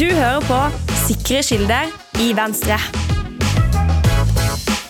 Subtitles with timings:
[0.00, 0.58] Du hører på
[0.96, 1.90] Sikre kilder
[2.24, 2.78] i Venstre.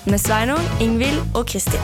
[0.06, 1.82] Med Sveinung, Ingvild og Kristin.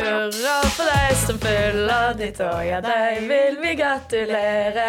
[0.00, 4.88] Hurra for deg som fyller ditt år, ja, deg vil vi gratulere.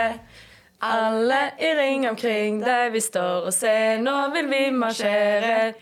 [0.81, 5.75] Alle i ring omkring deg, vi står og ser, nå vil vi marsjere.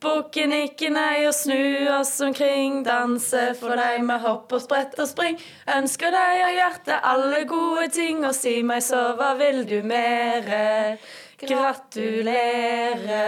[0.00, 5.08] Bukke ikke nei og snu oss omkring, danse for deg med hopp og sprett og
[5.10, 5.36] spring.
[5.76, 10.96] Ønsker deg av hjertet alle gode ting, og si meg så, hva vil du mere?
[11.44, 13.20] Gratulere.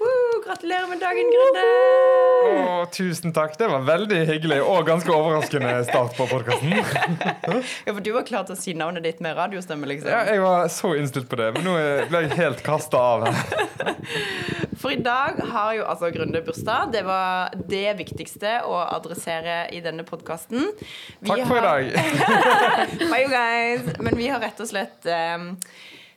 [0.00, 1.64] Woo, gratulerer med dagen, Grunde!
[2.50, 3.58] Oh, tusen takk.
[3.60, 6.72] Det var veldig hyggelig og ganske overraskende start på podkasten.
[7.84, 10.08] Ja, for du var klar til å si navnet ditt med radiostemme, liksom.
[10.12, 11.74] Ja, jeg var så innstilt på det, men nå
[12.08, 13.94] ble jeg helt kasta av her.
[14.80, 16.94] For i dag har jo altså Grunde bursdag.
[16.94, 20.70] Det var det viktigste å adressere i denne podkasten.
[21.26, 21.90] Takk for i dag.
[23.10, 23.90] Bye, you guys.
[24.00, 25.04] Men vi har rett og slett
[25.36, 25.50] um,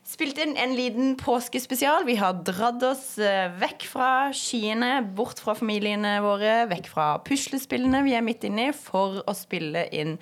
[0.08, 2.06] spilt inn en liten påskespesial.
[2.08, 8.04] Vi har dratt oss eh, vekk fra skiene, bort fra familiene våre, vekk fra puslespillene
[8.06, 10.18] vi er midt inni, for å spille inn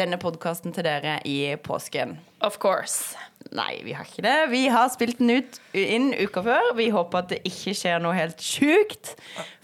[0.00, 2.18] denne podkasten til dere i påsken.
[2.40, 3.29] Of course.
[3.50, 4.34] Nei, vi har ikke det.
[4.52, 6.68] Vi har spilt den ut inn uka før.
[6.78, 9.14] Vi håper at det ikke skjer noe helt sjukt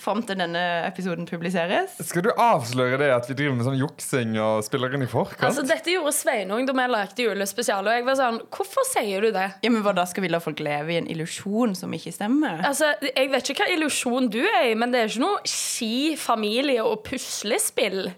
[0.02, 1.94] fram til denne episoden publiseres.
[2.08, 5.44] Skal du avsløre det at vi driver med sånn juksing og spiller inn i forkant?
[5.46, 9.30] Altså, dette gjorde Sveinung da vi lagde julespesial, og jeg var sånn Hvorfor sier du
[9.36, 9.46] det?
[9.62, 12.64] Ja, men hva da Skal vi la folk leve i en illusjon som ikke stemmer?
[12.66, 16.16] Altså, Jeg vet ikke hva illusjon du er i, men det er ikke noe ski,
[16.18, 18.08] familie og puslespill.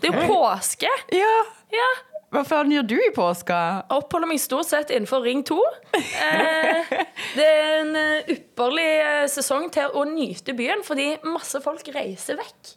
[0.00, 0.90] Det er jo påske.
[1.16, 1.36] Ja,
[1.74, 1.86] Ja,
[2.34, 3.56] Hva faen gjør du i påska?
[3.94, 5.58] Oppholder meg stort sett innenfor Ring 2.
[5.94, 6.88] Eh,
[7.36, 12.40] det er en eh, ypperlig eh, sesong til å nyte byen, fordi masse folk reiser
[12.40, 12.72] vekk.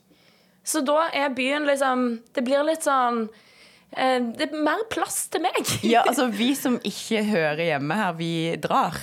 [0.68, 2.02] Så da er byen liksom
[2.36, 3.22] Det blir litt sånn
[3.96, 5.62] eh, Det er mer plass til meg.
[5.88, 9.00] Ja, altså Vi som ikke hører hjemme her, vi drar.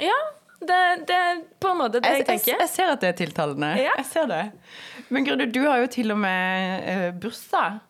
[0.00, 0.16] Ja,
[0.60, 2.64] det, det er på en måte det jeg Jeg, jeg, tenker.
[2.64, 3.74] jeg ser at det er tiltalende.
[3.82, 3.92] Ja.
[4.00, 4.42] Jeg ser det.
[5.10, 7.80] Men Grunde, du har jo til og med eh, bursdag.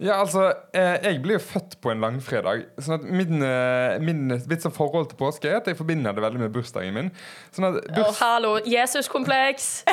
[0.00, 2.62] Ja, altså, eh, Jeg blir jo født på en langfredag.
[2.80, 6.22] sånn at min, eh, min mitt sånn forhold til påske er at jeg forbinder det
[6.24, 7.10] veldig med bursdagen min.
[7.52, 8.06] Sånn at burs...
[8.08, 9.66] oh, hallo, Jesuskompleks!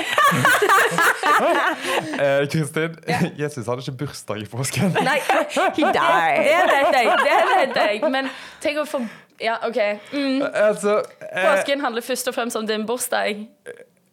[2.24, 2.96] eh, Kristin,
[3.42, 4.96] Jesus hadde ikke bursdag i påsken.
[5.04, 5.20] Nei,
[5.52, 6.38] He det died.
[6.48, 7.06] vet jeg.
[7.28, 7.96] Det vet jeg.
[8.12, 8.32] Men
[8.64, 9.04] tenk å få
[9.44, 9.78] Ja, OK.
[10.16, 10.40] Mm.
[10.50, 13.44] Altså, eh, Påsken handler først og fremst om din bursdag.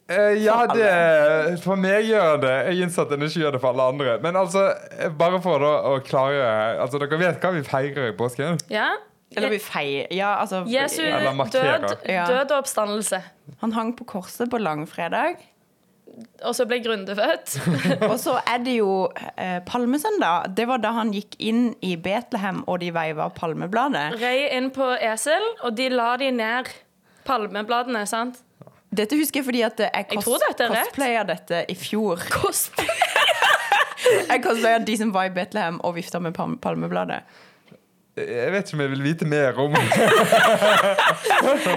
[0.08, 2.52] Eh, ja, det For meg gjør det.
[2.68, 4.18] Jeg innser at den ikke gjør det for alle andre.
[4.24, 4.66] Men altså,
[4.98, 6.44] eh, bare for da, å klare
[6.82, 8.60] Altså, Dere vet hva vi feirer i påsken?
[8.72, 8.90] Ja?
[9.34, 13.22] Eller vi feier Ja, altså Jesu Eller død, død og oppstandelse.
[13.64, 15.40] Han hang på korset på langfredag.
[16.44, 17.56] Og så ble Grunde født.
[18.12, 19.08] Og så er det jo
[19.40, 20.52] eh, palmesøndag.
[20.54, 24.20] Det var da han gikk inn i Betlehem, og de veiva palmebladet.
[24.20, 26.70] Rei inn på esel, og de la de ned
[27.26, 28.43] palmebladene, sant?
[28.94, 31.32] Dette husker jeg fordi at jeg Jeg dette er rett.
[31.32, 32.20] dette i fjor.
[34.28, 37.22] Jeg cosplaya de som var i Betlehem og vifta med palm palmebladet.
[38.14, 39.80] Jeg vet ikke om jeg vil vite mer om, om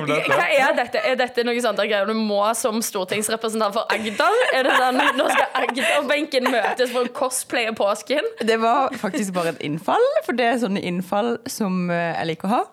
[0.05, 1.01] Hva er dette?
[1.01, 4.37] Er dette noe sånt der greier du må som stortingsrepresentant for Agder?
[4.53, 8.21] Er det sånn, Nå skal Agder-benken møtes for å cosplaye påsken?
[8.45, 12.51] Det var faktisk bare et innfall, for det er sånne innfall som eh, jeg liker
[12.51, 12.63] å ha.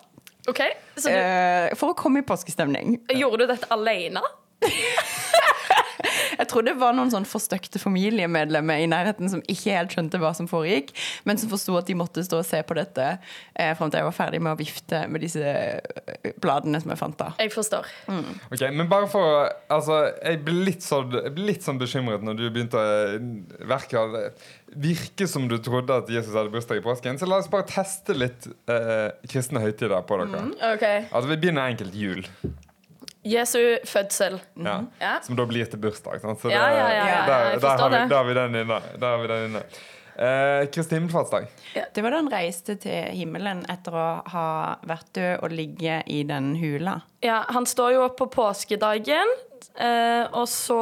[0.51, 2.99] OK, så du, Eh, for å komme i påskestemning.
[3.11, 4.21] gjorde du dette alene?
[6.37, 10.33] Jeg tror det var noen sånn forstøkte familiemedlemmer i nærheten som ikke helt skjønte hva
[10.37, 10.91] som foregikk,
[11.25, 13.05] men som forsto at de måtte stå og se på dette
[13.55, 16.99] eh, fram til jeg var ferdig med å vifte med disse eh, bladene som jeg
[17.01, 17.31] fant da.
[17.39, 17.87] Jeg forstår.
[18.51, 22.37] Ok, men bare for å- Altså, jeg ble litt sånn, ble litt sånn bekymret når
[22.37, 24.15] du begynte å verke av
[24.75, 27.17] Virke som du trodde at Jesus hadde bursdag i påsken.
[27.19, 30.41] Så la oss bare teste litt eh, kristne høytider på dere.
[30.73, 30.85] OK.
[31.11, 32.25] Altså, Vi begynner enkelt jul,
[33.25, 33.59] Jesu
[33.89, 34.39] fødsel.
[34.61, 34.77] ja.
[35.01, 35.15] Ja.
[35.25, 36.21] som da blir til bursdag.
[36.21, 36.39] Sant?
[36.41, 38.79] Så det- ja, ja, ja, der, der, har vi, der har vi den inne.
[39.01, 39.63] Der har vi den inne.
[40.15, 41.47] Eh, Kristi himmelfartsdag.
[41.93, 44.45] Det var da han reiste til himmelen etter å ha
[44.87, 47.01] vært død og ligge i den hula.
[47.25, 49.33] Ja, han står jo opp på påskedagen,
[49.75, 50.79] eh, og så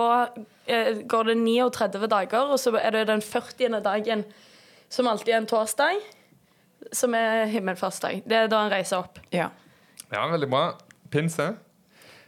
[0.68, 3.82] eh, går det 39 dager, og så er det den 40.
[3.82, 4.24] dagen,
[4.90, 5.98] som alltid er en torsdag,
[6.94, 8.22] som er himmelfartsdag.
[8.28, 9.18] Det er da han reiser opp.
[9.34, 9.50] Ja.
[10.12, 10.74] Ja, veldig bra.
[11.10, 11.56] Pinse.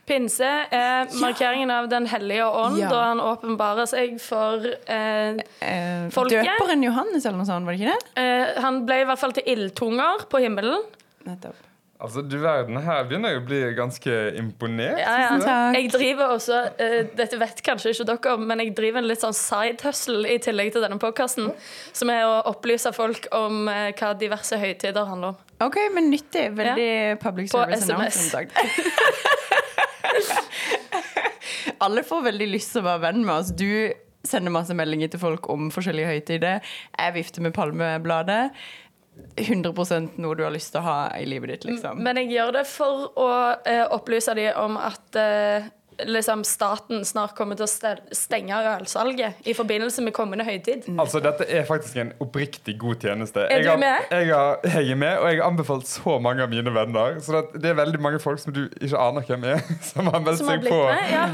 [0.06, 2.90] Pinse er markeringen av Den hellige ånd, Ja.
[2.94, 6.46] da han åpenbarer seg for eh, Eh, Folket?
[6.46, 8.22] døperen Johannes eller noe sånt, var det ikke det?
[8.22, 10.84] eh, Han ble i hvert fall til ildtunger på himmelen.
[11.26, 11.56] Nettopp.
[11.98, 15.00] Altså, du verden, Her begynner jeg å bli ganske imponert.
[15.00, 15.38] Ja, ja.
[15.40, 15.76] Takk.
[15.78, 19.34] Jeg driver også eh, Dette vet kanskje ikke dere, men jeg driver en litt sånn
[19.34, 21.54] side hustle i tillegg til denne podkasten,
[21.96, 25.38] som er å opplyse folk om eh, hva diverse høytider handler om.
[25.66, 26.50] OK, men nyttig.
[26.54, 27.88] Veldig public service.
[27.88, 28.36] På SMS.
[31.84, 33.52] Alle får veldig lyst til å være venn med oss.
[33.56, 33.92] Du
[34.26, 36.74] sender masse meldinger til folk om forskjellige høytider.
[36.98, 38.42] Jeg vifter med palmebladet.
[39.40, 42.02] 100% noe du har lyst til å ha i livet ditt, liksom.
[42.04, 43.30] Men jeg gjør det for å
[43.64, 45.70] eh, opplyse dem om at eh,
[46.04, 50.88] liksom staten snart kommer til å stenge ølsalget i forbindelse med kommende høytid.
[51.00, 53.46] Altså, Dette er faktisk en oppriktig god tjeneste.
[53.46, 54.10] Er jeg du har, med?
[54.12, 57.20] Jeg, har, jeg er med, og jeg har anbefalt så mange av mine venner.
[57.24, 60.24] Så det, det er veldig mange folk som du ikke aner hvem er, som har
[60.26, 60.82] meldt seg på.
[61.12, 61.28] Ja.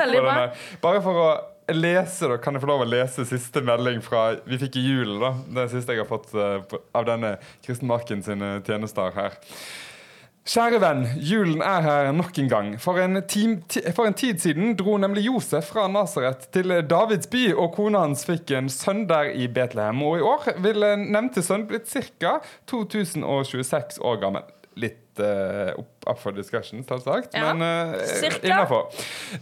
[0.83, 1.29] Bare for å
[1.71, 5.21] lese, da, kan jeg få lov å lese siste melding fra vi fikk i julen.
[5.21, 5.31] da.
[5.61, 6.59] Det siste jeg har fått uh,
[6.97, 9.39] av denne Kristen Marken sine tjenester her.
[10.41, 12.69] Kjære venn, julen er her nok en gang.
[12.81, 13.59] For en, tim,
[13.93, 18.25] for en tid siden dro nemlig Josef fra Nasaret til Davids by, og kona hans
[18.25, 20.01] fikk en sønn der i Betlehem.
[20.01, 22.39] Og i år ville nevnte sønn blitt ca.
[22.73, 24.49] 2026 år gammel.
[24.81, 25.73] Litt uh,
[26.07, 28.89] up for discussion, selvsagt, Ja, men uh, innafor.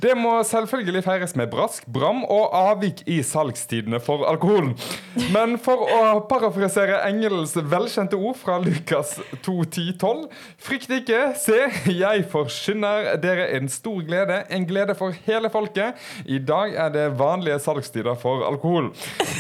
[0.02, 4.74] Det må selvfølgelig feires med brask, bram og avvik i salgstidene for alkoholen.
[5.34, 10.26] Men for å parafrasere engelens velkjente ord fra Lukas 2.10.12.:
[10.60, 11.60] Frykt ikke, se,
[11.94, 16.00] jeg forsyner dere en stor glede, en glede for hele folket.
[16.26, 18.92] I dag er det vanlige salgstider for alkohol.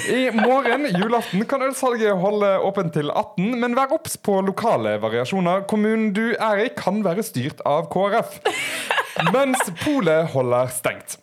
[0.09, 5.65] I morgen, julaften, kan ølsalget holde åpent til 18, men vær obs på lokale variasjoner.
[5.69, 8.39] Kommunen du Erik, kan være styrt av KrF.
[9.27, 11.17] Mens polet holder stengt.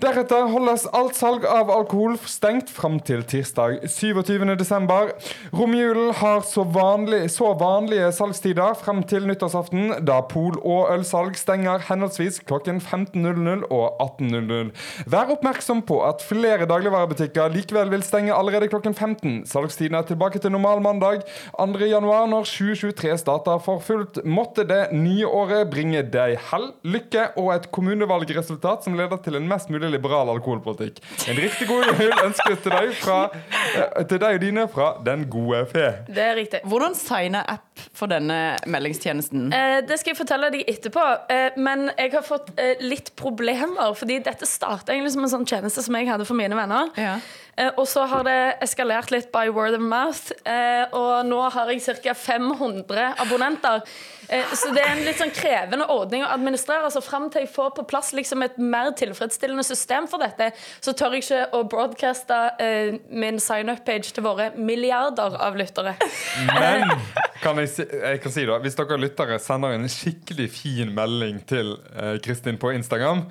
[0.00, 4.54] Deretter holdes alt salg av alkohol stengt fram til tirsdag 27.
[4.56, 5.10] desember.
[5.52, 11.84] Romjulen har så, vanlig, så vanlige salgstider frem til nyttårsaften, da pol- og ølsalg stenger
[11.88, 14.70] henholdsvis klokken 15.00 og 18.00.
[15.10, 19.42] Vær oppmerksom på at flere dagligvarebutikker likevel vil stenge allerede klokken 15.
[19.50, 21.26] Salgstiden er tilbake til normal mandag
[21.58, 21.66] 2.
[21.90, 24.22] januar når 2023 starter for fullt.
[24.24, 29.48] Måtte det nye året bringe deg hell, lykke og et kommunevalgresultat som leder til en
[29.50, 31.00] mest mulig liberal alkoholpolitikk.
[31.30, 33.18] En riktig god jul ønskes til deg, fra,
[33.74, 35.86] eh, til deg og dine fra Den gode fe.
[36.08, 36.60] Det er riktig.
[36.68, 39.52] Hvordan signer app for denne meldingstjenesten?
[39.52, 43.94] Eh, det skal jeg fortelle deg etterpå, eh, men jeg har fått eh, litt problemer.
[43.96, 46.92] Fordi dette starta egentlig som en sånn tjeneste som jeg hadde for mine venner.
[47.00, 47.18] Ja.
[47.56, 51.72] Eh, og så har det eskalert litt by word of mouth, eh, og nå har
[51.72, 52.14] jeg ca.
[52.14, 53.82] 500 abonnenter.
[54.28, 56.90] Eh, så det er en litt sånn krevende ordning å administrere.
[56.92, 60.94] Så Fram til jeg får på plass liksom et mer tilfredsstillende system for dette, så
[60.94, 62.38] tør jeg ikke å broadcaste
[63.10, 65.96] min sign-up-page til våre milliarder av lyttere.
[66.46, 66.92] Men
[67.42, 71.40] kan jeg, si, jeg kan si da, hvis dere lyttere sender en skikkelig fin melding
[71.50, 71.74] til
[72.22, 73.24] Kristin på Instagram,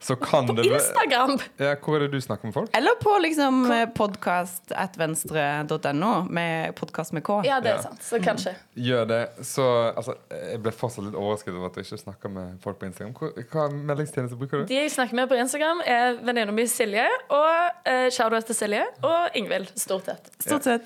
[0.00, 1.38] så kan det Instagram!
[1.58, 2.70] Ja, hvor er det du snakker med folk?
[2.76, 7.42] Eller på liksom podkast.venstre.no, med podkast med K.
[7.44, 7.82] Ja, det er Ja.
[7.82, 8.02] sant.
[8.02, 8.54] Så kanskje.
[8.76, 9.28] Gjør det.
[9.44, 12.86] Så altså, jeg ble fortsatt litt overrasket over at du ikke snakker med folk på
[12.86, 13.12] Instagram.
[13.14, 14.64] Hva, hva meldingstjeneste bruker du?
[14.70, 18.84] De jeg snakker med på Instagram, er venninna mi Silje, og eh, shout-out til Silje,
[19.02, 20.30] og Ingvild, stort sett.
[20.40, 20.82] Stort sett.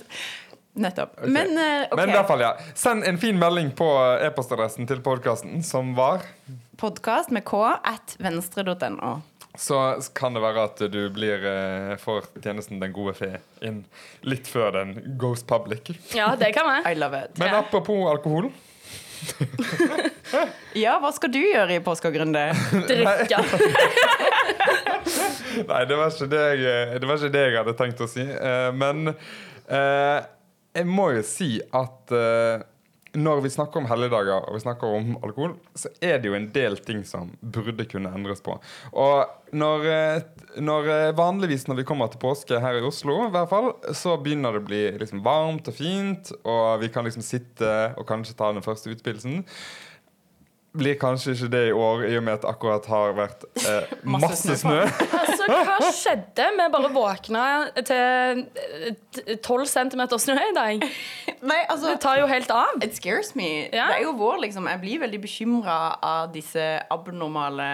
[0.72, 1.16] Nettopp.
[1.18, 1.30] Okay.
[1.30, 1.96] Men eh, OK.
[1.96, 2.52] Men i hvert fall, ja.
[2.74, 3.88] Send en fin melding på
[4.22, 6.22] e-postadressen til podkasten, som var
[6.78, 9.16] Podkast med K at venstre.no.
[9.58, 9.78] Så
[10.14, 13.80] kan det være at du blir eh, får tjenesten Den gode fe inn
[14.22, 15.90] litt før den goes public.
[16.14, 17.34] Ja, det kan jeg I love it.
[17.42, 18.52] Men apropos alkohol.
[20.78, 22.42] Ja, hva skal du gjøre i påska, Grunde?
[22.86, 23.40] Drikke.
[25.68, 28.22] Nei, det var, ikke det, jeg, det var ikke det jeg hadde tenkt å si.
[28.22, 30.18] Eh, men eh,
[30.78, 32.62] jeg må jo si at uh,
[33.16, 36.48] når vi snakker om helligdager og vi snakker om alkohol, så er det jo en
[36.52, 38.58] del ting som burde kunne endres på.
[38.92, 43.32] Og når, eh, når eh, vanligvis når vi kommer til påske her i Oslo, i
[43.34, 47.24] hvert fall, så begynner det å bli liksom varmt og fint, og vi kan liksom
[47.24, 49.44] sitte og kanskje ta den første utspillelsen.
[50.78, 53.96] Blir kanskje ikke det i år, i og med at det akkurat har vært eh,
[54.04, 54.82] Masse masse snø
[55.48, 56.46] hva skjedde?
[56.58, 57.44] Vi bare våkna
[57.80, 60.84] til eh, 12 cm snø i dag.
[61.42, 62.78] Nei, altså Det tar jo helt av.
[62.84, 63.48] It scares me.
[63.72, 63.88] Ja.
[63.92, 64.68] Det er jo vår, liksom.
[64.70, 67.68] Jeg blir veldig bekymra av disse abnormale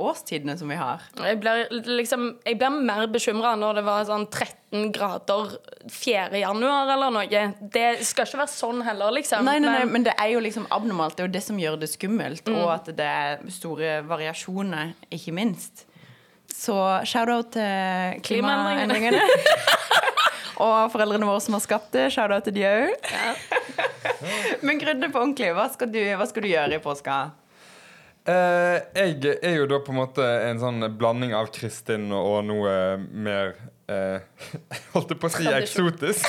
[0.00, 1.02] årstidene som vi har.
[1.18, 5.54] Jeg blir, liksom, jeg blir mer bekymra når det var sånn 13 grader
[5.88, 6.28] 4.
[6.42, 7.42] januar eller noe.
[7.72, 9.44] Det skal ikke være sånn heller, liksom.
[9.48, 11.16] Nei, nei, nei, Men- men det er jo liksom abnormalt.
[11.16, 12.48] Det er jo det som gjør det skummelt.
[12.48, 15.84] Og at det er store variasjoner, ikke minst.
[16.52, 16.76] Så
[17.08, 19.20] shout-out til klimaendringene.
[20.64, 22.08] og foreldrene våre som har skapt det.
[22.14, 22.94] Shout-out til de òg.
[24.66, 27.18] men Grunde på ordentlig, hva skal, du, hva skal du gjøre i påska?
[28.28, 32.72] Eh, jeg er jo da på en måte en sånn blanding av Kristin og noe
[32.98, 33.54] mer
[33.88, 34.20] eh,
[34.94, 36.24] Holdt jeg på å si eksotisk.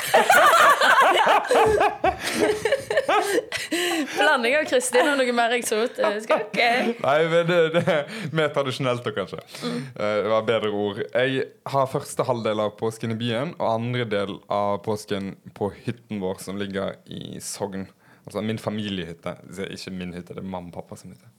[4.16, 6.32] Blanding av Kristin og noe mer eksotisk.
[6.34, 6.58] Ok.
[7.00, 8.02] Nei, men det, det er
[8.36, 9.40] mer tradisjonelt da, kanskje.
[9.62, 11.02] Uh, Det var bedre ord.
[11.06, 16.22] Jeg har første halvdel av påsken i byen, og andre del av påsken på hytten
[16.22, 17.88] vår som ligger i Sogn.
[18.26, 19.36] Altså min familiehytte.
[19.70, 21.30] Ikke min hytte, det er mamma og pappa sin hytte.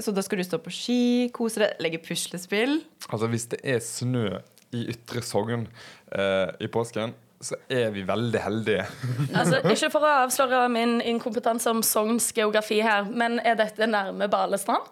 [0.00, 1.00] Så da skal du stå på ski,
[1.36, 2.78] kose deg, legge puslespill.
[3.10, 4.38] Altså Hvis det er snø
[4.72, 5.66] i Ytre Sogn
[6.12, 8.86] eh, i påsken, så er vi veldig heldige.
[9.38, 14.28] Altså, ikke for å avsløre min inkompetanse om Sogns geografi her, men er dette nærme
[14.32, 14.86] Balestrand?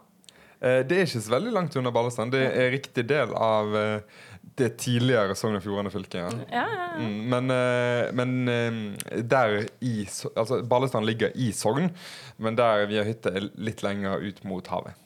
[0.61, 2.35] Eh, det er ikke så veldig langt unna Balestrand.
[2.35, 4.19] Det er riktig del av eh,
[4.61, 6.21] det tidligere Sogn og Fjordane fylke.
[6.21, 6.33] Ja.
[6.51, 7.01] Ja, ja, ja.
[7.01, 9.95] Mm, men eh, men eh, der i
[10.35, 11.93] Altså Balestrand ligger i Sogn,
[12.37, 14.99] men der vi har hytte, er litt lenger ut mot havet.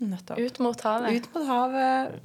[0.00, 0.40] Nettopp.
[0.40, 1.16] Ut mot havet.
[1.16, 2.20] Ut mot havet.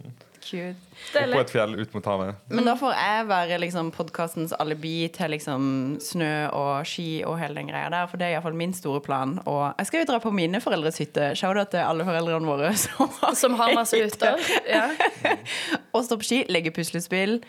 [0.46, 0.76] Cute.
[1.18, 2.38] Og på et fjell ut mot havet.
[2.54, 5.66] Men da får jeg være liksom podkastens alibi til liksom
[6.04, 9.40] snø og ski og hele den greia der, for det er iallfall min store plan.
[9.50, 11.32] Og jeg skal jo dra på mine foreldres hytte.
[11.40, 14.38] Shout-out til alle foreldrene våre som har, Som har masse hytter.
[14.70, 14.88] Ja.
[15.96, 17.40] og stå på ski, legge puslespill.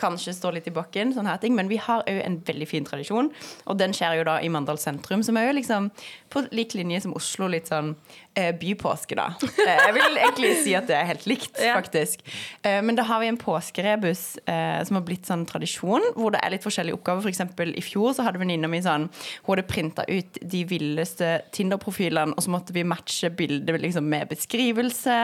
[0.00, 1.54] Kanskje står litt i bakken, sånne her ting.
[1.58, 3.30] Men vi har òg en veldig fin tradisjon,
[3.66, 5.90] og den skjer jo da i Mandal sentrum, som er jo liksom
[6.32, 7.90] på lik linje som Oslo, litt sånn
[8.34, 9.26] eh, bypåske, da.
[9.44, 11.74] Eh, jeg vil egentlig si at det er helt likt, Ja.
[11.76, 12.22] faktisk.
[12.64, 16.40] Eh, men da har vi en påskerebus eh, som har blitt sånn tradisjon, hvor det
[16.40, 17.26] er litt forskjellige oppgaver.
[17.26, 21.34] For eksempel i fjor så hadde venninna mi sånn Hun hadde printa ut de villeste
[21.52, 25.18] Tinder-profilene, og så måtte vi matche bildet liksom, med beskrivelse.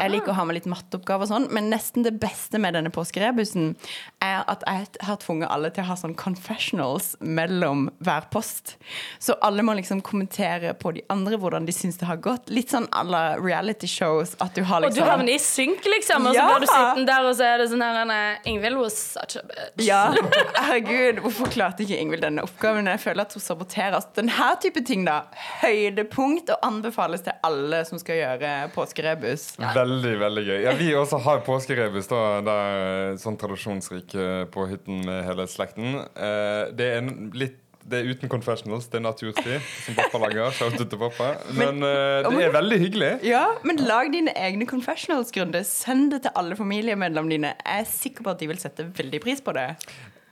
[0.00, 2.92] Jeg liker å ha med litt matteoppgaver og sånn, men nesten det beste med denne
[2.94, 3.74] påskerebusen
[4.22, 8.76] er at jeg har tvunget alle til å ha sånn confessionals mellom hver post.
[9.18, 12.50] Så alle må liksom kommentere på de andre hvordan de syns det har gått.
[12.52, 14.34] Litt sånn à la reality shows.
[14.40, 16.48] At du har Og du liksom havner i synk, liksom, og så Ja.
[16.50, 19.86] blir du sittende der, og så er det sånn her Ingvild was such a bitch.
[19.86, 20.12] Ja,
[20.56, 22.86] herregud, hvorfor klarte ikke Ingvild denne oppgaven?
[22.86, 25.22] Jeg føler at hun saboterer Altså, Denne type ting, da.
[25.62, 29.56] Høydepunkt og anbefales til alle som skal gjøre påskerebus.
[29.60, 30.58] Veldig, veldig gøy.
[30.64, 36.00] Ja, Vi også har påskerebus, da, der, sånn tradisjonsrik eh, på hytten med hele slekten.
[36.14, 37.58] Eh, Det er en litt
[37.90, 40.52] det er uten confessionals, det er naturtid, som pappa lager.
[41.00, 41.30] Pappa.
[41.56, 43.10] Men eh, det er veldig hyggelig.
[43.26, 45.64] Ja, men lag dine egne confessionals, Grunde.
[45.64, 47.54] Send det til alle familiemedlemmene dine.
[47.64, 49.66] Jeg er sikker på at de vil sette veldig pris på det.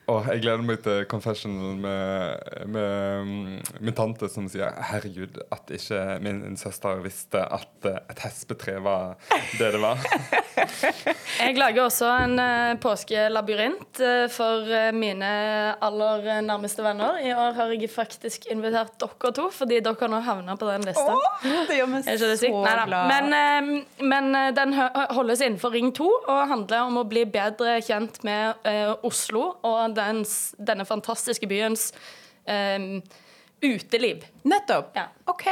[0.08, 3.32] Åh, jeg gleder meg til confessional med, med
[3.84, 9.18] min tante som sier Herregud, at ikke min søster visste at eh, et hespetre var
[9.58, 10.00] det det var.
[11.38, 15.28] Jeg lager også en uh, påskelabyrint eh, for eh, mine
[15.84, 17.20] aller eh, nærmeste venner.
[17.22, 21.14] I år har jeg faktisk invitert dere to, fordi dere nå havner på den lista.
[21.68, 22.58] det gjør meg Er så sykt?
[22.58, 22.96] Glad.
[23.12, 24.74] Men, eh, men eh, den
[25.14, 29.97] holdes innenfor Ring 2 og handler om å bli bedre kjent med eh, Oslo og
[29.98, 31.90] dens, denne fantastiske byens
[32.46, 33.02] um,
[33.64, 34.24] uteliv.
[34.48, 34.94] Nettopp.
[34.96, 35.10] Ja.
[35.26, 35.48] OK.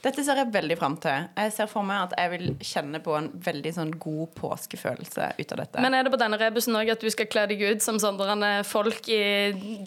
[0.00, 1.26] Dette ser jeg veldig fram til.
[1.36, 5.52] Jeg ser for meg at jeg vil kjenne på en veldig sånn god påskefølelse ut
[5.52, 5.82] av dette.
[5.84, 8.52] Men er det på denne rebusen òg at du skal kle deg ut som sånne
[8.68, 9.20] folk i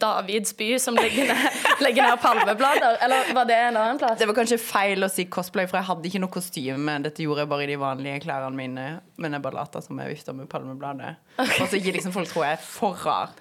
[0.02, 3.00] Davids by som legger ned, legger ned palmeblader?
[3.06, 4.20] Eller var det en annen plass?
[4.22, 6.98] Det var kanskje feil å si cosplay, for jeg hadde ikke noe kostyme.
[7.08, 8.88] Dette gjorde jeg bare i de vanlige klærne mine.
[9.18, 11.16] Men jeg bare later som jeg vifter med palmebladet.
[11.42, 13.34] Og så gir liksom folk tror jeg er for rar.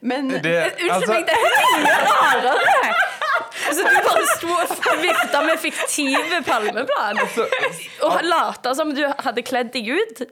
[0.00, 3.26] Men Det, Unnskyld altså, meg, det er mye rarere!
[3.68, 4.50] Altså, du bare sto
[4.92, 7.24] og vifta med fiktive palmeblad.
[8.06, 10.22] Og lata som du hadde kledd deg ut.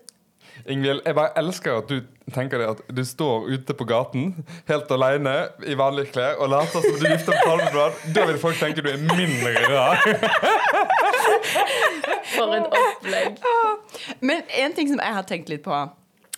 [0.69, 2.03] Ingvild, jeg bare elsker at du
[2.35, 4.33] tenker det at du står ute på gaten
[4.69, 5.35] helt alene
[5.65, 8.03] i vanlige klær og later som du vifter med palmeblad.
[8.17, 10.03] Da vil folk tenke du er mindre rar.
[12.35, 13.41] For et opplegg.
[14.21, 15.79] Men en ting som jeg har tenkt litt på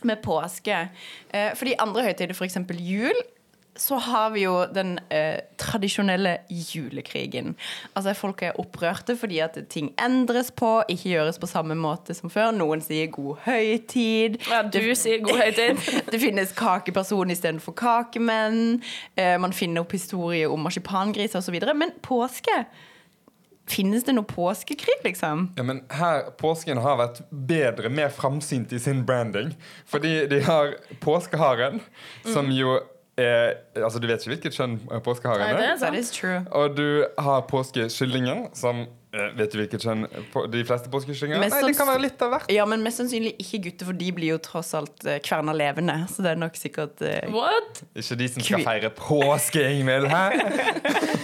[0.06, 2.56] med påske eh, Fordi andre høytider, f.eks.
[2.78, 3.18] jul,
[3.80, 7.54] så har vi jo den eh, tradisjonelle julekrigen.
[7.96, 12.30] Altså Folk er opprørte fordi at ting endres på, ikke gjøres på samme måte som
[12.32, 12.50] før.
[12.52, 14.36] Noen sier 'god høytid'.
[14.50, 15.80] Ja, du sier god høytid.
[16.12, 18.82] Det finnes kakeperson istedenfor kakemenn.
[19.16, 21.56] Eh, man finner opp historier om marsipangriser osv.
[21.74, 22.64] Men påske
[23.70, 25.44] Finnes det noe påskekrig, liksom?
[25.54, 29.52] Ja, men her, Påsken har vært bedre, mer framsynt i sin branding.
[29.86, 31.78] Fordi de har påskeharen,
[32.26, 32.80] som jo
[33.26, 35.76] er Altså, du vet ikke hvilket kjønn påskeharen Nei, det er?
[35.82, 36.40] That is true.
[36.50, 38.82] Og du har påskekyllingen, som
[39.14, 40.04] eh, Vet du hvilket kjønn
[40.52, 42.50] de fleste påskekyllinger Nei, det kan være litt av hvert.
[42.52, 45.96] Ja, men mest sannsynlig ikke gutter, for de blir jo tross alt eh, kverna levende.
[46.12, 47.82] Så det er nok sikkert uh, What?
[47.94, 50.10] Ikke de som skal Kvi- feire påske, Ingvild.
[50.10, 50.24] Hæ?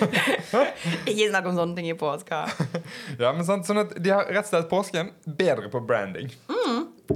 [1.10, 2.44] Ikke snakk om sånne ting i påska.
[3.20, 6.28] Ja, men sant, sånn at De har rett og slett påsken bedre på branding.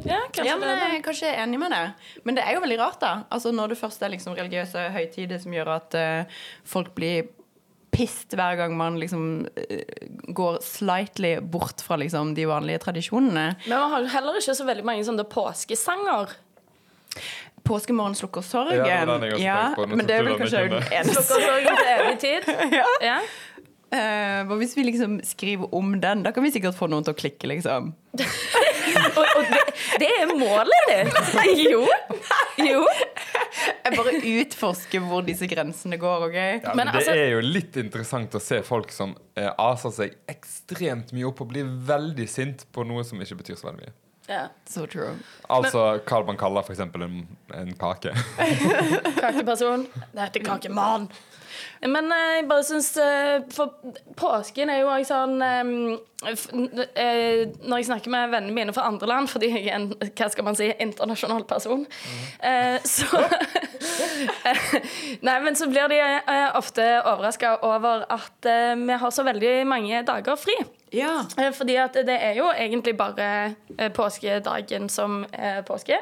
[0.05, 1.19] Ja, kanskje Ja, men det.
[1.21, 1.83] jeg er enig med det.
[2.25, 3.13] Men det er jo veldig rart, da.
[3.31, 7.31] Altså Når det først er liksom religiøse høytider som gjør at uh, folk blir
[7.91, 9.83] pissed hver gang man liksom eh,
[10.31, 13.47] går slightly bort fra liksom de vanlige tradisjonene.
[13.67, 16.37] Men man har heller ikke så veldig mange sånne påskesanger.
[17.67, 18.79] Påskemorgen slukker sorgen.
[18.87, 21.25] Ja, det var den jeg også tenkte på, men det er vel kanskje den eneste.
[21.27, 22.53] Slukker sorgen til evig tid.
[22.81, 22.89] Ja.
[23.11, 23.21] Ja.
[23.91, 27.19] Uh, hvis vi liksom skriver om den, da kan vi sikkert få noen til å
[27.19, 27.91] klikke, liksom.
[28.97, 29.63] Og, og det,
[30.03, 31.33] det er målet ditt.
[31.71, 31.85] Jo.
[32.61, 32.83] Jo.
[33.85, 36.37] Jeg bare utforsker hvor disse grensene går, OK?
[36.39, 39.95] Ja, Men men det altså- er jo litt interessant å se folk som eh, aser
[39.97, 43.85] seg ekstremt mye opp og blir veldig sint på noe som ikke betyr så veldig
[43.87, 43.97] mye.
[44.31, 44.45] Ja.
[44.69, 45.17] So true.
[45.51, 46.85] Altså hva man kaller f.eks.
[46.87, 48.15] En, en kake.
[49.23, 49.89] Kakeperson.
[50.13, 51.11] Det heter kakemann.
[51.83, 53.73] Men eh, jeg bare syns eh, For
[54.17, 55.71] påsken er jo òg sånn eh,
[56.55, 60.47] Når jeg snakker med vennene mine fra andre land, fordi jeg er en hva skal
[60.47, 61.87] man si, internasjonal person,
[62.45, 63.25] eh, så
[65.27, 66.01] Nei, men så blir de
[66.59, 68.47] ofte overraska over at
[68.77, 70.57] vi har så veldig mange dager fri.
[70.95, 71.25] Ja.
[71.39, 75.99] Eh, Fordi at det er jo egentlig bare eh, påskedagen som er påske.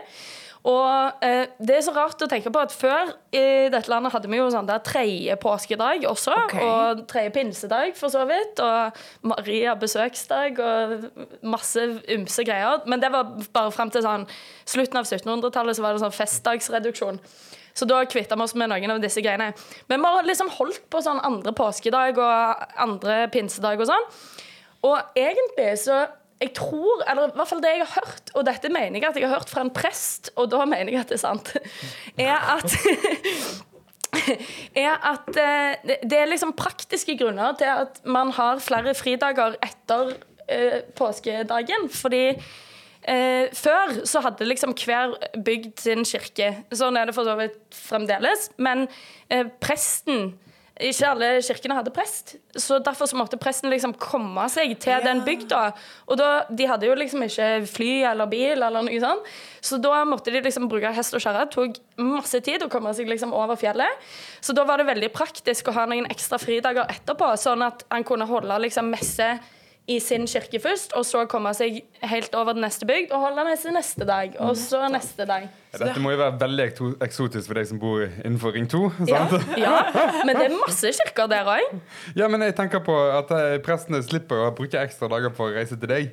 [0.67, 4.31] Og eh, det er så rart å tenke på at før i dette landet hadde
[4.31, 6.35] vi jo sånn der tredje påskedag også.
[6.49, 6.65] Okay.
[6.65, 8.61] Og tredje pinsedag, for så vidt.
[8.65, 11.07] Og Maria besøksdag og
[11.47, 12.83] masse ymse greier.
[12.91, 14.27] Men det var bare frem til sånn
[14.69, 17.23] slutten av 1700-tallet så var det sånn festdagsreduksjon.
[17.79, 19.53] Så da kvitta vi oss med noen av disse greiene.
[19.87, 24.11] Men vi har liksom holdt på sånn andre påskedag og andre pinsedag og sånn.
[24.87, 26.07] Og egentlig så
[26.39, 29.17] jeg tror, eller i hvert fall det jeg har hørt, og dette mener jeg at
[29.19, 31.51] jeg har hørt fra en prest, og da mener jeg at det er sant,
[32.29, 32.77] er at
[34.79, 40.15] er at eh, det- er liksom praktiske grunner til at man har flere fridager etter
[40.49, 41.89] eh, påskedagen.
[41.93, 45.13] Fordi eh, før så hadde liksom hver
[45.45, 46.53] bygd sin kirke.
[46.73, 48.49] Sånn er det for så vidt fremdeles.
[48.57, 48.87] Men
[49.31, 50.37] eh, presten
[50.79, 55.25] ikke alle kirkene hadde prest, så derfor så måtte presten liksom komme seg til den
[55.27, 55.63] bygda.
[56.07, 59.27] Og da, De hadde jo liksom ikke fly eller bil, eller noe sånt,
[59.65, 61.49] så da måtte de liksom bruke hest og kjerre.
[61.51, 64.09] tok masse tid å komme seg liksom over fjellet.
[64.41, 68.07] Så da var det veldig praktisk å ha noen ekstra fridager etterpå, sånn at han
[68.07, 69.33] kunne holde liksom messe
[69.89, 73.47] i sin kirke først, og så komme seg helt over til neste bygd og holde
[73.49, 75.49] messe neste dag, og så neste dag.
[75.69, 76.65] Dette må jo være veldig
[77.05, 78.81] eksotisk for deg som bor innenfor Ring 2.
[79.11, 79.51] Ja, Sant?
[79.61, 79.75] ja,
[80.25, 81.75] men det er masse kirker der òg.
[82.17, 85.53] Ja, men jeg tenker på at eh, prestene slipper å bruke ekstra dager på å
[85.53, 86.09] reise til deg.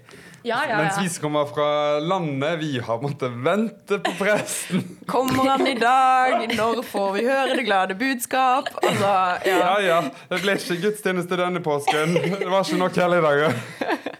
[0.46, 1.68] Ja, ja, Mens vi som kommer fra
[2.04, 4.84] landet, vi har måttet vente på presten.
[5.13, 6.44] Kommer han i dag?
[6.52, 8.70] Når får vi høre det glade budskap?
[8.84, 9.13] Altså,
[9.48, 9.56] ja.
[9.56, 9.98] Ja ja,
[10.30, 12.13] det ble ikke gudstjeneste denne påsken.
[12.20, 13.58] Det var ikke nok helligdager.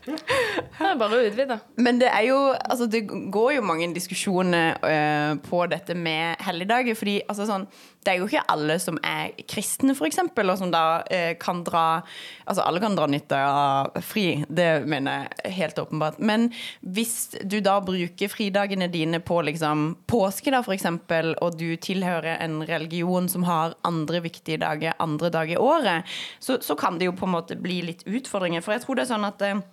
[0.06, 1.56] Det er bare å utvide.
[1.82, 6.98] Men det er jo Altså, det går jo mange diskusjoner eh, på dette med helligdager.
[6.98, 7.68] Fordi altså sånn
[8.06, 11.64] Det er jo ikke alle som er kristne, for eksempel, og som da eh, kan
[11.66, 12.04] dra
[12.46, 14.44] Altså, alle kan dra nytte av fri.
[14.48, 16.20] Det mener jeg helt åpenbart.
[16.20, 21.74] Men hvis du da bruker fridagene dine på liksom påske, da, for eksempel, og du
[21.82, 27.00] tilhører en religion som har andre viktige dager andre dager i året, så, så kan
[27.00, 28.62] det jo på en måte bli litt utfordringer.
[28.62, 29.66] For jeg tror det er sånn at eh,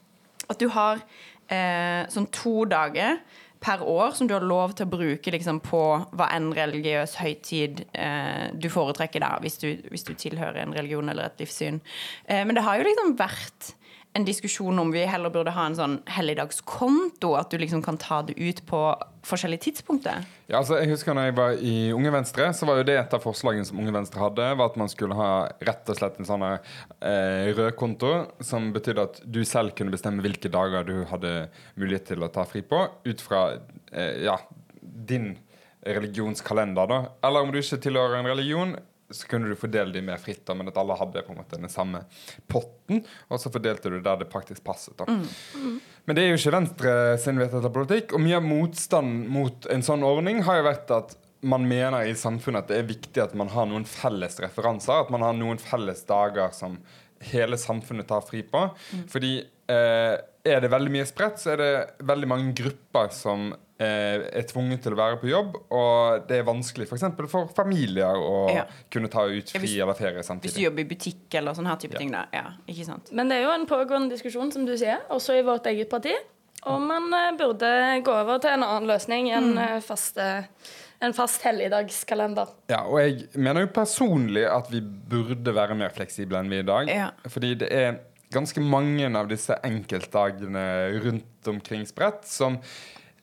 [0.51, 1.01] at du har
[1.53, 3.21] eh, sånn to dager
[3.63, 5.83] per år som du har lov til å bruke liksom, på
[6.19, 11.13] hva enn religiøs høytid eh, du foretrekker da, hvis du, hvis du tilhører en religion
[11.13, 11.79] eller et livssyn.
[12.27, 13.73] Eh, men det har jo liksom vært
[14.13, 18.21] en diskusjon om vi heller burde ha en sånn helligdagskonto, at du liksom kan ta
[18.27, 18.81] det ut på
[19.25, 20.27] forskjellige tidspunkter.
[20.51, 23.17] Ja, altså, jeg husker når jeg var i Unge Venstre, så var jo det et
[23.17, 25.31] av forslagene som Unge Venstre hadde, var at man skulle ha
[25.65, 28.13] rett og slett en sånn eh, rød konto,
[28.45, 31.47] som betydde at du selv kunne bestemme hvilke dager du hadde
[31.81, 33.47] mulighet til å ta fri på, ut fra
[33.95, 34.37] eh, ja,
[34.83, 35.33] din
[35.83, 37.05] religionskalender, da.
[37.25, 38.77] Eller om du ikke tilhører en religion,
[39.15, 41.61] så kunne du fordele de mer fritt, da, men at alle hadde på en måte
[41.61, 42.05] den samme
[42.51, 44.97] potten, og så fordelte du der det praktisk passet.
[44.99, 45.07] da.
[46.05, 49.85] Men det er jo ikke Venstre sin vedtatte politikk, og mye av motstand mot en
[49.87, 53.33] sånn ordning har jo vært at man mener i samfunnet at det er viktig at
[53.39, 56.79] man har noen felles referanser, at man har noen felles dager som
[57.33, 58.63] hele samfunnet tar fri på.
[59.11, 61.73] Fordi eh, er det veldig mye spredt, så er det
[62.09, 66.47] veldig mange grupper som eh, er tvunget til å være på jobb, og det er
[66.47, 67.07] vanskelig f.eks.
[67.17, 68.67] For, for familier å Ja.
[68.93, 70.51] kunne ta ut Ja, fri hvis- eller ferie samtidig.
[70.51, 72.27] Hvis du jobber i butikk eller sånne her type ting, da.
[72.33, 73.13] Ja, ikke sant?
[73.13, 76.15] Men det er jo en pågående diskusjon, som du sier, også i vårt eget parti.
[76.65, 77.73] Og man eh, burde
[78.05, 79.83] gå over til en annen løsning enn mm.
[79.83, 80.47] faste,
[81.03, 82.53] en fast helligdagskalender.
[82.71, 86.63] Ja, og jeg mener jo personlig at vi burde være mer fleksible enn vi er
[86.63, 86.93] i dag.
[86.93, 87.11] Ja.
[87.27, 87.99] Fordi det er
[88.33, 90.67] ganske mange av disse enkeltdagene
[91.05, 92.61] rundt omkring spredt som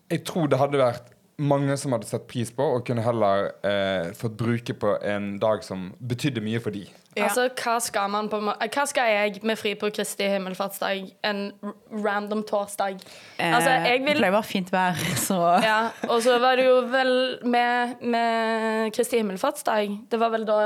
[0.10, 4.10] jeg tror det hadde vært mange som hadde sett pris på, og kunne heller eh,
[4.18, 6.84] fått bruke på en dag som betydde mye for de.
[7.16, 7.26] Ja.
[7.26, 11.42] Altså, hva skal man på Hva skal jeg med fri på Kristi himmelfartsdag en
[11.90, 13.00] random torsdag?
[13.42, 16.68] Altså, jeg Det vil pleier å være fint vær, så Ja, og så var det
[16.70, 17.12] jo vel
[17.50, 20.60] med, med Kristi himmelfartsdag Det var vel da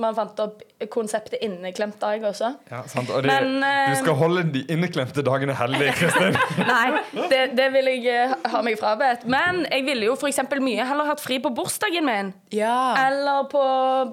[0.00, 2.52] man fant opp konseptet inneklemt dag også.
[2.70, 3.10] Ja, sant?
[3.10, 6.36] Og det, Men, eh, du skal holde de inneklemte dagene hellige, Kristin.
[6.72, 9.26] Nei, det, det vil jeg eh, ha meg frabedt.
[9.30, 12.32] Men jeg ville jo eksempel mye heller hatt fri på bursdagen min.
[12.54, 12.94] Ja.
[13.08, 13.62] Eller på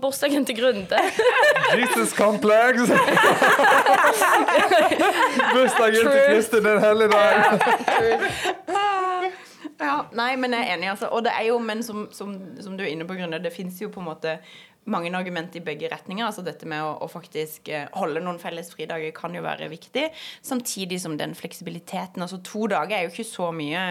[0.02, 0.98] bursdagen til Grunde.
[1.80, 2.86] Jesus complex!
[5.56, 7.60] Bursdagen til Kristin Kristin en hellig dag.
[9.80, 11.10] Ja, nei, men jeg er enig, altså.
[11.12, 13.82] Og det er jo, men som, som, som du er inne på, Grunne, det fins
[13.82, 14.38] jo på en måte
[14.92, 16.26] mange argumenter i begge retninger.
[16.26, 20.08] altså Dette med å, å faktisk eh, holde noen felles fridager kan jo være viktig.
[20.46, 22.22] Samtidig som den fleksibiliteten.
[22.22, 23.86] altså To dager er jo ikke så mye.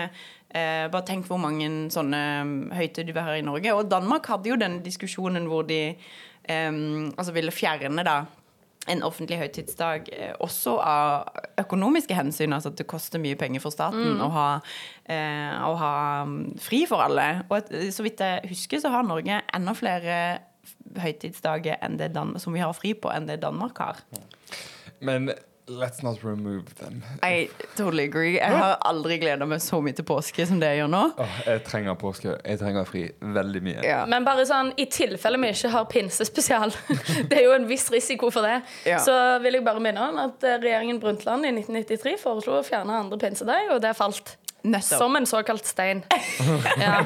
[0.54, 3.74] Eh, bare tenk hvor mange sånne um, høytider vi har i Norge.
[3.74, 6.72] Og Danmark hadde jo den diskusjonen hvor de eh,
[7.18, 8.22] altså ville fjerne da
[8.86, 12.54] en offentlig høytidsdag eh, også av økonomiske hensyn.
[12.54, 14.48] Altså at det koster mye penger for staten å ha,
[15.08, 15.94] eh, å ha
[16.28, 17.46] mm, fri for alle.
[17.48, 20.18] Og et, så vidt jeg husker, så har Norge enda flere
[21.00, 24.04] høytidsdager enn det Dan som vi har fri på, enn det Danmark har.
[25.00, 25.32] Men
[25.66, 27.02] let's not remove them.
[27.22, 28.34] I totally agree.
[28.36, 31.00] Jeg har aldri gleda meg så mye til påske som det jeg gjør nå.
[31.24, 32.34] Oh, jeg trenger påske.
[32.44, 33.78] Jeg trenger fri veldig mye.
[33.86, 34.02] Ja.
[34.10, 36.74] Men bare sånn, i tilfelle vi ikke har pinsespesial,
[37.30, 39.00] det er jo en viss risiko for det, Ja.
[39.00, 43.00] så vil jeg bare minne om at eh, regjeringen Brundtland i 1993 foreslo å fjerne
[43.00, 44.36] andre pinsedag, og det falt.
[44.64, 44.98] Nettopp.
[44.98, 46.02] Som en såkalt stein.
[46.80, 47.04] Ja.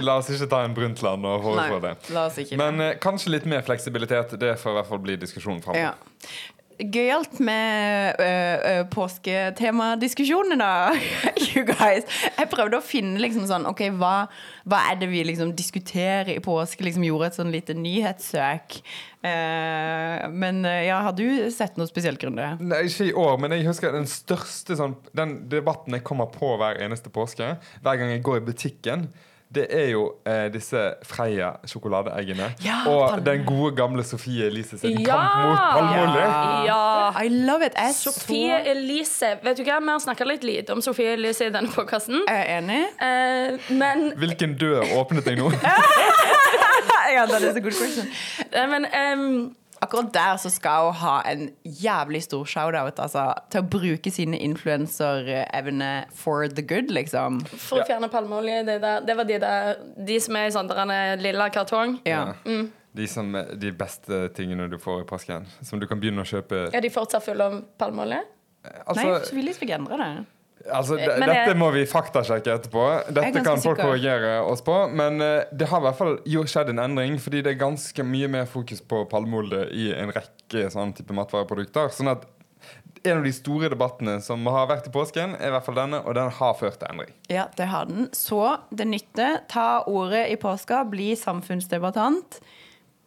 [0.00, 1.94] La oss ikke ta en Brundtland og foreslå det.
[2.14, 4.36] la oss ikke Men eh, kanskje litt mer fleksibilitet.
[4.40, 5.90] Det får i hvert fall bli diskusjonen framover.
[5.90, 6.30] Ja.
[6.76, 10.92] Gøyalt med uh, påsketemadiskusjonene, da.
[11.48, 12.04] you guys.
[12.36, 14.26] Jeg prøvde å finne liksom sånn OK, hva,
[14.68, 16.84] hva er det vi liksom diskuterer i påske?
[16.84, 18.80] Liksom Gjorde et sånn lite nyhetssøk.
[19.24, 22.52] Uh, men ja, har du sett noe spesielt, Grunde?
[22.60, 26.54] Nei, ikke i år, men jeg husker den største sånn, Den debatten jeg kommer på
[26.60, 29.08] hver eneste påske, hver gang jeg går i butikken,
[29.54, 32.48] det er jo eh, disse Freia sjokoladeeggene.
[32.64, 35.06] Ja, og den gode, gamle Sofie Elise sin Ja!
[35.06, 36.24] kamp mot palmeolje.
[36.66, 37.22] ja.
[37.22, 37.72] I love it.
[37.78, 39.30] Jeg Sofie så Elise.
[39.44, 42.24] Vet du hva, Vi har snakka litt lite om Sofie Elise i denne podkasten.
[42.28, 42.82] Jeg enig.
[43.00, 45.52] Eh, men, Hvilken dør åpnet deg nå?
[47.14, 48.10] ja, det er så good question.
[48.52, 53.68] men ehm, Akkurat der så skal hun ha en jævlig stor shout-out altså, til å
[53.76, 57.42] bruke sine influenserevner for the good, liksom.
[57.52, 60.70] for å fjerne palmeolje, det, der, det var de der De som er i sånn
[60.70, 61.98] der lilla kartong.
[62.08, 62.30] Ja.
[62.96, 65.44] De, som, de beste tingene du får i påsken.
[65.60, 66.70] Som du kan begynne å kjøpe.
[66.72, 68.22] Er de fortsatt fulle av palmeolje?
[68.24, 68.32] Nei,
[68.86, 70.08] Altså, så vil de ikke endre det.
[70.72, 72.84] Altså, det, dette må vi faktasjekke etterpå.
[72.90, 73.82] Er Dette kan folk sikker.
[73.82, 74.76] korrigere oss på.
[74.90, 78.06] Men eh, det har i hvert fall jo skjedd en endring, fordi det er ganske
[78.06, 81.92] mye mer fokus på palmeolje i en rekke sånn type matvareprodukter.
[81.94, 82.26] Sånn at
[83.06, 86.00] en av de store debattene som har vært i påsken, er i hvert fall denne,
[86.02, 87.12] og den har ført til endring.
[87.30, 88.08] Ja, det har den.
[88.16, 88.40] Så
[88.74, 89.42] det nytter.
[89.52, 92.40] Ta ordet i påska, bli samfunnsdebattant.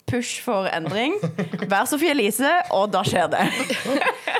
[0.09, 1.19] Push for endring.
[1.71, 3.43] Vær Sofie Elise, og da skjer det.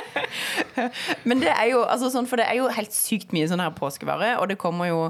[1.28, 3.74] Men det er jo altså sånn, for det er jo helt sykt mye sånn her
[3.76, 5.00] påskevare, og det kommer jo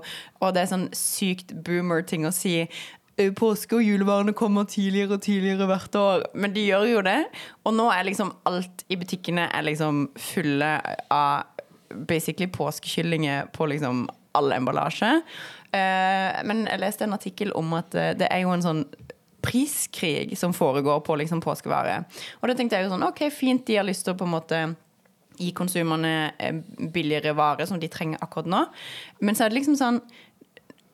[0.40, 2.54] Og det er sånn sykt boomer-ting å si
[3.20, 6.22] «Eh, Påske- og julevarene kommer tidligere og tidligere hvert år.
[6.34, 7.18] Men de gjør jo det.
[7.68, 10.70] Og nå er liksom alt i butikkene er liksom fulle
[11.12, 11.44] av
[12.08, 14.06] basically påskekyllinger på liksom
[14.38, 15.10] all emballasje.
[15.74, 18.84] Eh, men jeg leste en artikkel om at eh, det er jo en sånn
[19.44, 22.04] priskrig som foregår på liksom påskevare.
[22.40, 24.34] Og da tenkte jeg jo sånn OK, fint, de har lyst til å på en
[24.34, 24.62] måte
[25.40, 26.32] gi konsumerne
[26.92, 28.64] billigere varer som de trenger akkurat nå.
[29.24, 30.02] Men så er det liksom sånn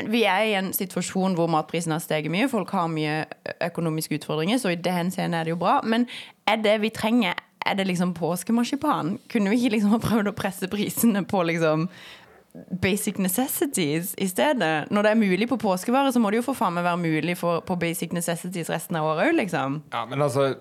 [0.04, 2.50] vi er i en situasjon hvor matprisene har steget mye.
[2.52, 3.22] Folk har mye
[3.64, 5.78] økonomiske utfordringer, så i det henseende er det jo bra.
[5.88, 6.04] Men
[6.48, 9.16] er det vi trenger, er det liksom påskemarsipan?
[9.32, 11.88] Kunne vi ikke liksom ha prøvd å presse prisene på liksom
[12.82, 14.90] basic necessities i stedet?
[14.90, 17.36] Når det er mulig på påskevare, så må det jo for faen meg være mulig
[17.40, 19.80] for, på basic necessities resten av året òg, liksom.
[19.94, 20.54] Ja, men altså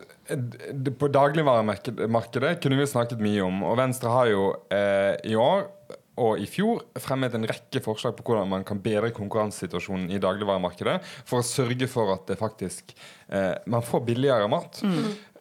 [0.99, 5.67] På dagligvaremarkedet kunne vi snakket mye om, og Venstre har jo eh, i år
[6.15, 10.95] og i fjor fremmet en rekke forslag på hvordan man kan bedre konkurransesituasjonen i dagligvaremarkedet
[11.27, 12.93] for å sørge for at det faktisk
[13.27, 14.79] eh, man får billigere mat.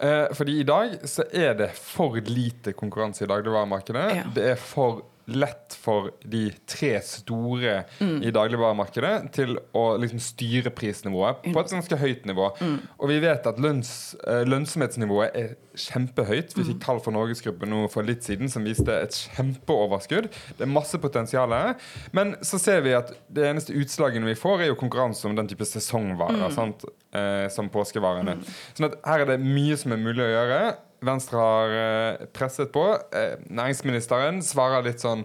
[0.03, 4.07] Eh, fordi i dag så er det for lite konkurranse i dagligvaremarkedet.
[4.19, 4.25] Ja.
[4.35, 11.45] Det er for lett for de tre store i dagligvaremarkedet til å liksom styre prisnivået
[11.47, 12.51] på et ganske høyt nivå.
[12.99, 16.55] Og vi vet at lønns, eh, lønnsomhetsnivået er kjempehøyt.
[16.57, 20.29] Vi fikk tall for Norgesgruppen nå for litt siden som viste et kjempeoverskudd.
[20.59, 21.75] Det er masse potensial her.
[22.13, 25.49] Men så ser vi at det eneste utslagene vi får, er jo konkurranse om den
[25.51, 26.51] type sesongvarer.
[26.55, 26.85] Sant?
[27.15, 28.41] Eh, som påskevarene.
[28.75, 30.61] Sånn at her er det mye som er mulig å gjøre.
[31.07, 32.87] Venstre har eh, presset på.
[33.15, 35.25] Eh, næringsministeren svarer litt sånn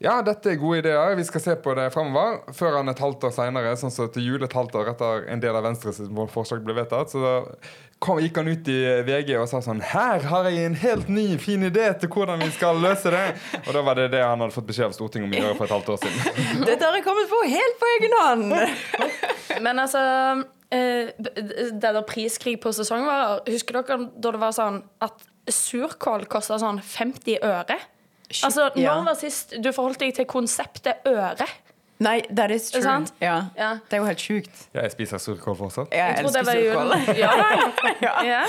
[0.00, 1.12] ja, dette er gode ideer.
[1.18, 2.38] Vi skal se på det fremover.
[2.56, 5.42] Før han et halvt år senere, sånn som til jul et halvt år etter en
[5.42, 5.98] del av Venstres
[6.32, 7.42] forslag ble vedtatt, så
[8.00, 11.26] kom, gikk han ut i VG og sa sånn Her har jeg en helt ny,
[11.42, 13.26] fin idé til hvordan vi skal løse det!
[13.66, 15.68] Og da var det det han hadde fått beskjed av Stortinget om å gjøre for
[15.68, 16.64] et halvt år siden.
[16.64, 18.56] Dette har jeg kommet på helt på egen hånd!
[19.66, 20.06] Men altså
[20.70, 26.58] eh, Det der priskrig på sesongvarer Husker dere da det var sånn at surkål kosta
[26.62, 27.78] sånn 50 øre?
[28.44, 28.94] Altså, Ja.
[28.94, 31.46] Når var sist du forholdt deg til konseptet øre?
[32.00, 32.80] Nei, that is true.
[32.80, 33.50] Det Ja.
[33.56, 33.72] Ja.
[33.90, 34.68] Det er jo helt sjukt.
[34.72, 35.90] Ja, jeg spiser surkål fortsatt.
[35.92, 36.94] Jeg, Jeg elsker surkål.
[38.02, 38.44] Ja, ja.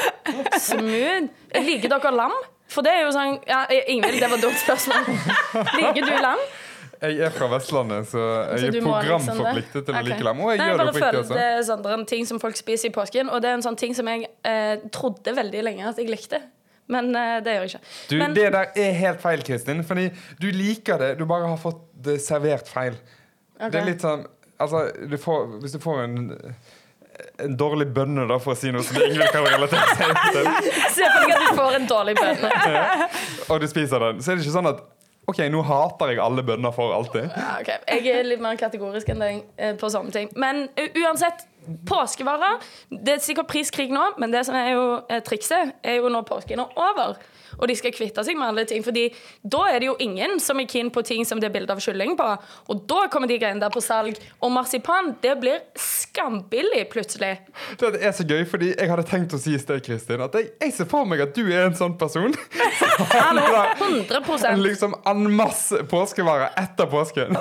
[0.57, 1.27] Smooth.
[1.65, 2.31] Liker dere lam?
[2.71, 5.09] For det er jo sånn ja, Ingvild, det var et dumt spørsmål.
[5.75, 6.39] Liker du lam?
[7.01, 10.41] Jeg er fra Vestlandet, så jeg er liksom programforpliktet til å like lam.
[10.45, 11.37] Og jeg Nei, gjør det oppriktig føler.
[11.39, 13.77] Det er det en ting som folk spiser i påsken, og det er en sånn
[13.79, 16.43] ting som jeg eh, trodde veldig lenge at jeg likte.
[16.91, 17.89] Men eh, det gjør jeg ikke.
[18.11, 19.81] Du, Men, Det der er helt feil, Kristin.
[19.87, 20.11] Fordi
[20.41, 22.99] du liker det, du bare har fått det servert feil.
[23.57, 23.71] Okay.
[23.73, 24.27] Det er litt sånn
[24.61, 26.17] Altså, du får, hvis du får en
[27.41, 30.49] en dårlig bønne, da, for å si noe som Ingrid kan relatere seg til,
[30.95, 32.51] Se for deg at du får en dårlig bønne.
[33.49, 34.83] og du spiser den, så er det ikke sånn at
[35.31, 37.29] OK, nå hater jeg alle bønner for alltid.
[37.31, 37.79] Ja, okay.
[37.87, 40.31] Jeg er litt mer kategorisk enn deg eh, på sånne ting.
[40.39, 41.47] Men uansett,
[41.85, 42.57] påskevarer
[42.89, 46.25] Det er sikkert priskrig nå, men det som er jo eh, trikset, er jo når
[46.27, 47.21] påsken er over.
[47.61, 48.83] Og de skal kvitte seg med alle ting.
[48.85, 49.07] Fordi
[49.43, 51.81] da er det jo ingen som er keen på ting som det er bilde av
[51.83, 52.29] kylling på.
[52.73, 54.17] Og da kommer de greiene der på salg.
[54.41, 57.35] Og marsipan, det blir skambillig plutselig.
[57.79, 60.51] Det er så gøy, fordi jeg hadde tenkt å si i sted, Kristin, at jeg,
[60.61, 62.33] jeg ser for meg at du er en sånn person.
[63.13, 67.37] Hallo, En 100 liksom en masse påskevarer etter påsken.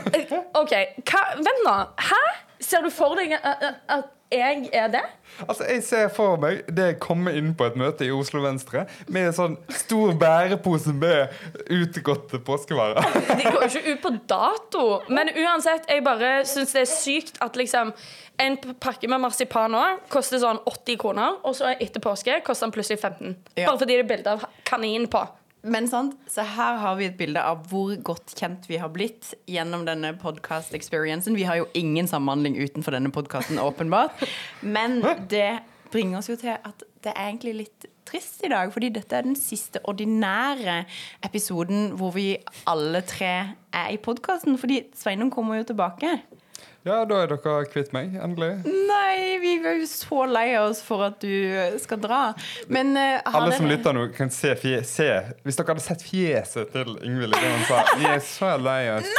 [0.58, 0.76] OK,
[1.08, 1.76] hva, vent nå.
[2.10, 2.22] Hæ?
[2.60, 5.00] Ser du for deg at, at- at jeg er det?
[5.48, 9.26] Altså, Jeg ser for meg det komme inn på et møte i Oslo Venstre med
[9.26, 11.32] en sånn stor bærepose med
[11.66, 13.02] utgåtte påskevarer.
[13.40, 14.84] De går jo ikke ut på dato.
[15.10, 17.90] Men uansett, jeg bare syns det er sykt at liksom
[18.40, 22.76] en pakke med marsipan nå koster sånn 80 kroner, og så etter påske koster den
[22.78, 23.34] plutselig 15.
[23.58, 23.66] Ja.
[23.66, 25.26] Bare fordi det er bilde av kanin på.
[25.62, 29.34] Men sant, så her har vi et bilde av hvor godt kjent vi har blitt
[29.50, 31.36] gjennom denne podcast-experiencen.
[31.36, 34.24] Vi har jo ingen samhandling utenfor denne podkasten, åpenbart.
[34.62, 35.60] Men det
[35.92, 39.26] bringer oss jo til at det er egentlig litt trist i dag, fordi dette er
[39.26, 40.82] den siste ordinære
[41.26, 42.32] episoden hvor vi
[42.70, 43.32] alle tre
[43.76, 44.58] er i podkasten.
[44.60, 46.18] Fordi Sveinung kommer jo tilbake.
[46.80, 48.14] Ja, da er dere kvitt meg.
[48.16, 48.62] Endelig.
[48.64, 52.20] Nei, vi var jo så lei oss for at du skal dra.
[52.72, 55.08] Men uh, Alle som lytter nå, kan se, fje, se
[55.44, 59.10] Hvis dere hadde sett fjeset til Ingvild idet hun sa Vi er så lei oss.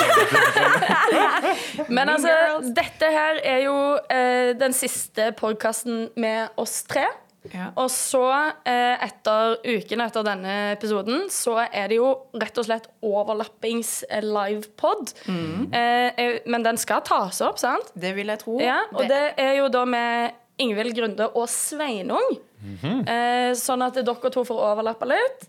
[1.95, 2.33] Men altså,
[2.73, 7.05] dette her er jo uh, den siste podkasten med oss tre.
[7.49, 7.71] Ja.
[7.81, 8.21] Og så,
[8.69, 14.21] eh, etter uken etter denne episoden, så er det jo rett og slett overlappings eh,
[14.21, 15.13] livepod.
[15.25, 15.73] Mm.
[15.73, 17.89] Eh, men den skal tas opp, sant?
[17.97, 18.59] Det vil jeg tro.
[18.61, 22.37] Ja, og det er jo da med Ingvild Grunde og Sveinung.
[23.09, 25.47] eh, sånn at dere to får overlappe litt.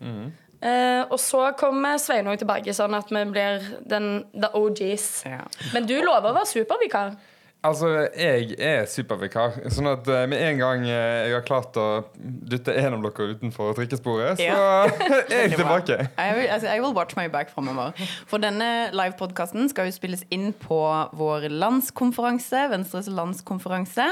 [0.63, 5.25] Eh, og så kommer Sveinung tilbake, sånn at vi blir den, the OGs.
[5.27, 5.43] Ja.
[5.75, 7.13] Men du lover å være supervikar.
[7.63, 7.87] Altså,
[8.19, 9.53] jeg er supervikar.
[9.71, 11.85] Sånn at eh, med en gang eh, jeg har klart å
[12.19, 14.57] dytte en av dere utenfor trikkesporet, så
[15.31, 15.95] er jeg tilbake.
[16.19, 17.95] I will, altså, I will watch my back framover.
[18.27, 20.81] For denne livepodkasten skal jo spilles inn på
[21.15, 24.09] vår landskonferanse, Venstres landskonferanse,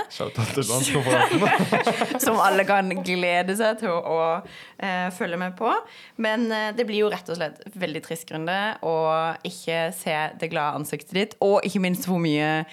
[2.26, 4.22] som alle kan glede seg til å,
[4.80, 5.76] eh, følge med på.
[6.24, 8.96] Men uh, det blir jo rett og slett veldig trist Grunde å
[9.44, 12.64] ikke se det glade ansiktet ditt, og ikke minst hvor mye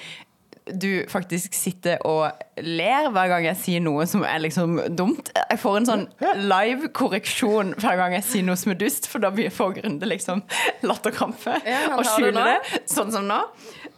[0.77, 2.31] du faktisk sitter og
[2.63, 5.31] ler hver gang jeg sier noe som er liksom dumt.
[5.37, 6.07] Jeg får en sånn
[6.49, 10.07] live korreksjon hver gang jeg sier noe som er dust, for da blir- får Grunde
[10.11, 10.43] liksom
[10.83, 13.41] latterkrampe Ja, og skjuler det, sånn som nå.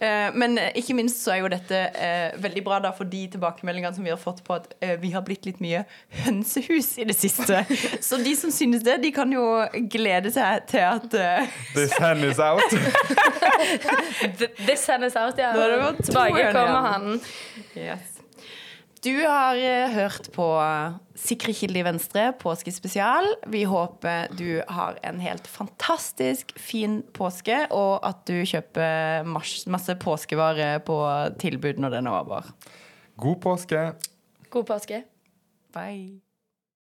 [0.01, 3.27] Eh, Men eh, ikke minst så er jo dette eh, veldig bra da for de
[3.35, 5.83] tilbakemeldingene som vi har fått på at vi har blitt litt mye
[6.25, 7.61] hønsehus i det siste.
[8.09, 9.45] Så de som synes det, de kan jo
[9.93, 11.19] glede seg til at
[11.75, 12.65] This hand is out.
[14.67, 15.53] This hand is out, ja.
[15.53, 17.21] Er Tilbake kommer han.
[17.77, 18.10] Yes.
[19.01, 20.47] Du har eh, hørt på
[21.17, 23.25] Sikre kilder i Venstre, påskespesial.
[23.49, 30.85] Vi håper du har en helt fantastisk fin påske, og at du kjøper masse påskevarer
[30.85, 31.01] på
[31.41, 32.53] tilbud når den er over.
[33.17, 33.87] God påske.
[34.53, 35.05] God påske.
[35.73, 36.21] Bye.